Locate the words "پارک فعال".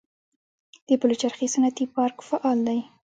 1.95-2.59